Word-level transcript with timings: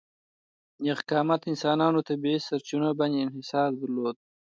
نېغ 0.83 0.99
قامته 1.09 1.45
انسانانو 1.51 2.05
طبیعي 2.09 2.39
سرچینو 2.47 2.89
باندې 2.99 3.17
انحصار 3.25 3.69
درلود. 3.79 4.15